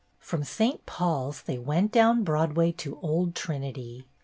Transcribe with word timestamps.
"From 0.29 0.43
St. 0.43 0.83
Paul's 0.87 1.43
they 1.43 1.59
went 1.59 1.91
down 1.91 2.23
Broadway 2.23 2.71
to 2.71 2.97
Old 3.01 3.35
Trinity. 3.35 4.07